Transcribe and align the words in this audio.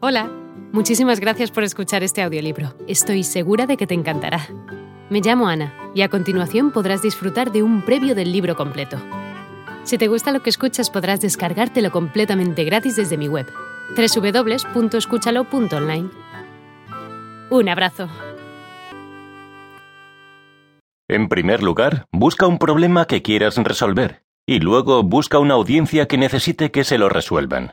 Hola, 0.00 0.30
muchísimas 0.70 1.18
gracias 1.18 1.50
por 1.50 1.64
escuchar 1.64 2.04
este 2.04 2.22
audiolibro. 2.22 2.72
Estoy 2.86 3.24
segura 3.24 3.66
de 3.66 3.76
que 3.76 3.88
te 3.88 3.94
encantará. 3.94 4.46
Me 5.10 5.20
llamo 5.20 5.48
Ana 5.48 5.74
y 5.92 6.02
a 6.02 6.08
continuación 6.08 6.70
podrás 6.70 7.02
disfrutar 7.02 7.50
de 7.50 7.64
un 7.64 7.84
previo 7.84 8.14
del 8.14 8.30
libro 8.30 8.54
completo. 8.54 8.96
Si 9.82 9.98
te 9.98 10.06
gusta 10.06 10.30
lo 10.30 10.40
que 10.40 10.50
escuchas 10.50 10.88
podrás 10.88 11.20
descargártelo 11.20 11.90
completamente 11.90 12.62
gratis 12.62 12.94
desde 12.94 13.16
mi 13.16 13.26
web, 13.26 13.48
www.escúchalo.online. 13.96 16.10
Un 17.50 17.68
abrazo. 17.68 18.08
En 21.08 21.28
primer 21.28 21.60
lugar, 21.60 22.06
busca 22.12 22.46
un 22.46 22.58
problema 22.58 23.06
que 23.06 23.22
quieras 23.22 23.56
resolver 23.56 24.22
y 24.46 24.60
luego 24.60 25.02
busca 25.02 25.40
una 25.40 25.54
audiencia 25.54 26.06
que 26.06 26.18
necesite 26.18 26.70
que 26.70 26.84
se 26.84 26.98
lo 26.98 27.08
resuelvan. 27.08 27.72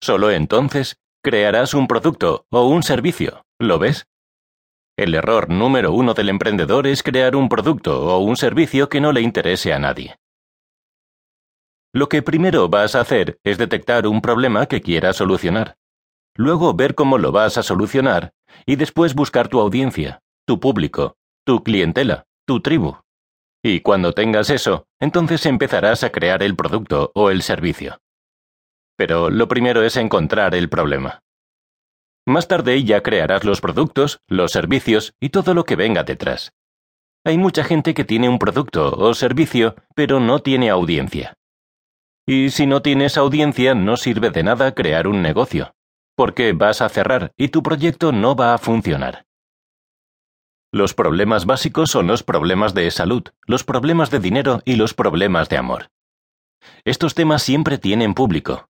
Solo 0.00 0.32
entonces 0.32 0.96
crearás 1.22 1.72
un 1.72 1.86
producto 1.86 2.46
o 2.50 2.66
un 2.66 2.82
servicio, 2.82 3.46
¿lo 3.60 3.78
ves? 3.78 4.08
El 4.98 5.14
error 5.14 5.48
número 5.48 5.92
uno 5.92 6.14
del 6.14 6.28
emprendedor 6.28 6.86
es 6.86 7.02
crear 7.02 7.36
un 7.36 7.48
producto 7.48 8.04
o 8.04 8.18
un 8.18 8.36
servicio 8.36 8.88
que 8.88 9.00
no 9.00 9.12
le 9.12 9.20
interese 9.20 9.72
a 9.72 9.78
nadie. 9.78 10.18
Lo 11.94 12.08
que 12.08 12.22
primero 12.22 12.68
vas 12.68 12.96
a 12.96 13.00
hacer 13.00 13.38
es 13.44 13.56
detectar 13.56 14.06
un 14.06 14.20
problema 14.20 14.66
que 14.66 14.80
quieras 14.80 15.16
solucionar, 15.16 15.76
luego 16.34 16.74
ver 16.74 16.94
cómo 16.94 17.18
lo 17.18 17.30
vas 17.30 17.56
a 17.56 17.62
solucionar 17.62 18.32
y 18.66 18.76
después 18.76 19.14
buscar 19.14 19.48
tu 19.48 19.60
audiencia, 19.60 20.22
tu 20.44 20.58
público, 20.58 21.16
tu 21.46 21.62
clientela, 21.62 22.24
tu 22.46 22.60
tribu. 22.60 22.96
Y 23.62 23.80
cuando 23.80 24.12
tengas 24.12 24.50
eso, 24.50 24.86
entonces 24.98 25.46
empezarás 25.46 26.02
a 26.02 26.10
crear 26.10 26.42
el 26.42 26.56
producto 26.56 27.12
o 27.14 27.30
el 27.30 27.42
servicio 27.42 28.01
pero 29.02 29.30
lo 29.30 29.48
primero 29.48 29.82
es 29.82 29.96
encontrar 29.96 30.54
el 30.54 30.68
problema. 30.68 31.24
Más 32.24 32.46
tarde 32.46 32.84
ya 32.84 33.02
crearás 33.02 33.42
los 33.42 33.60
productos, 33.60 34.20
los 34.28 34.52
servicios 34.52 35.12
y 35.18 35.30
todo 35.30 35.54
lo 35.54 35.64
que 35.64 35.74
venga 35.74 36.04
detrás. 36.04 36.52
Hay 37.24 37.36
mucha 37.36 37.64
gente 37.64 37.94
que 37.94 38.04
tiene 38.04 38.28
un 38.28 38.38
producto 38.38 38.96
o 38.96 39.12
servicio, 39.14 39.74
pero 39.96 40.20
no 40.20 40.38
tiene 40.38 40.70
audiencia. 40.70 41.34
Y 42.28 42.50
si 42.50 42.64
no 42.64 42.80
tienes 42.80 43.16
audiencia, 43.16 43.74
no 43.74 43.96
sirve 43.96 44.30
de 44.30 44.44
nada 44.44 44.72
crear 44.72 45.08
un 45.08 45.20
negocio, 45.20 45.74
porque 46.14 46.52
vas 46.52 46.80
a 46.80 46.88
cerrar 46.88 47.32
y 47.36 47.48
tu 47.48 47.64
proyecto 47.64 48.12
no 48.12 48.36
va 48.36 48.54
a 48.54 48.58
funcionar. 48.58 49.24
Los 50.70 50.94
problemas 50.94 51.44
básicos 51.44 51.90
son 51.90 52.06
los 52.06 52.22
problemas 52.22 52.72
de 52.72 52.88
salud, 52.92 53.24
los 53.48 53.64
problemas 53.64 54.12
de 54.12 54.20
dinero 54.20 54.62
y 54.64 54.76
los 54.76 54.94
problemas 54.94 55.48
de 55.48 55.56
amor. 55.56 55.88
Estos 56.84 57.16
temas 57.16 57.42
siempre 57.42 57.78
tienen 57.78 58.14
público, 58.14 58.68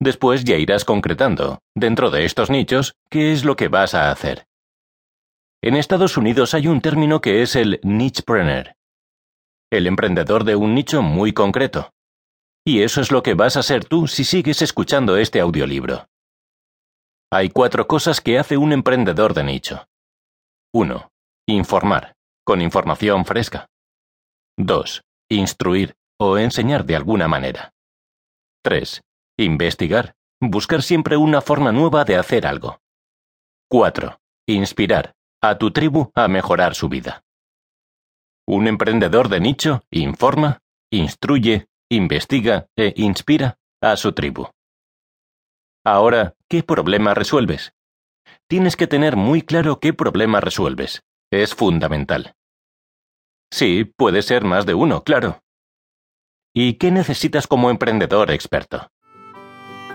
Después 0.00 0.44
ya 0.44 0.56
irás 0.56 0.84
concretando, 0.84 1.60
dentro 1.74 2.10
de 2.10 2.24
estos 2.24 2.50
nichos, 2.50 2.94
qué 3.10 3.32
es 3.32 3.44
lo 3.44 3.56
que 3.56 3.68
vas 3.68 3.94
a 3.94 4.10
hacer. 4.10 4.46
En 5.62 5.74
Estados 5.74 6.16
Unidos 6.16 6.54
hay 6.54 6.68
un 6.68 6.80
término 6.80 7.20
que 7.20 7.42
es 7.42 7.56
el 7.56 7.80
nichepreneur, 7.82 8.76
el 9.70 9.86
emprendedor 9.86 10.44
de 10.44 10.56
un 10.56 10.74
nicho 10.74 11.02
muy 11.02 11.32
concreto. 11.32 11.90
Y 12.64 12.82
eso 12.82 13.00
es 13.00 13.10
lo 13.10 13.22
que 13.22 13.34
vas 13.34 13.56
a 13.56 13.62
ser 13.62 13.84
tú 13.84 14.06
si 14.06 14.24
sigues 14.24 14.62
escuchando 14.62 15.16
este 15.16 15.40
audiolibro. 15.40 16.08
Hay 17.32 17.50
cuatro 17.50 17.86
cosas 17.86 18.20
que 18.20 18.38
hace 18.38 18.56
un 18.56 18.72
emprendedor 18.72 19.34
de 19.34 19.44
nicho. 19.44 19.86
1. 20.72 21.10
Informar, 21.48 22.14
con 22.44 22.60
información 22.60 23.24
fresca. 23.24 23.66
2. 24.58 25.02
Instruir 25.30 25.94
o 26.18 26.38
enseñar 26.38 26.84
de 26.84 26.96
alguna 26.96 27.28
manera. 27.28 27.72
3. 28.62 29.02
Investigar. 29.38 30.16
Buscar 30.40 30.82
siempre 30.82 31.18
una 31.18 31.42
forma 31.42 31.70
nueva 31.70 32.04
de 32.04 32.16
hacer 32.16 32.46
algo. 32.46 32.80
4. 33.68 34.18
Inspirar. 34.46 35.14
A 35.42 35.58
tu 35.58 35.70
tribu 35.70 36.10
a 36.14 36.26
mejorar 36.28 36.74
su 36.74 36.88
vida. 36.88 37.22
Un 38.46 38.66
emprendedor 38.66 39.28
de 39.28 39.40
nicho 39.40 39.82
informa, 39.90 40.60
instruye, 40.90 41.68
investiga 41.90 42.68
e 42.76 42.94
inspira 42.96 43.58
a 43.82 43.96
su 43.96 44.12
tribu. 44.12 44.48
Ahora, 45.84 46.34
¿qué 46.48 46.62
problema 46.62 47.12
resuelves? 47.12 47.74
Tienes 48.48 48.76
que 48.76 48.86
tener 48.86 49.16
muy 49.16 49.42
claro 49.42 49.80
qué 49.80 49.92
problema 49.92 50.40
resuelves. 50.40 51.02
Es 51.30 51.54
fundamental. 51.54 52.34
Sí, 53.52 53.84
puede 53.84 54.22
ser 54.22 54.44
más 54.44 54.64
de 54.64 54.74
uno, 54.74 55.04
claro. 55.04 55.42
¿Y 56.54 56.74
qué 56.74 56.90
necesitas 56.90 57.46
como 57.46 57.68
emprendedor 57.68 58.30
experto? 58.30 58.90